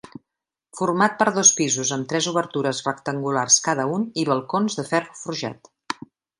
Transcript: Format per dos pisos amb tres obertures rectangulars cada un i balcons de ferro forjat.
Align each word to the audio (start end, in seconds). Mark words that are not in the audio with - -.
Format 0.77 1.13
per 1.19 1.27
dos 1.35 1.51
pisos 1.59 1.91
amb 1.97 2.09
tres 2.15 2.31
obertures 2.33 2.81
rectangulars 2.89 3.61
cada 3.69 3.87
un 3.99 4.09
i 4.25 4.29
balcons 4.33 4.81
de 4.83 4.89
ferro 4.93 5.23
forjat. 5.25 5.75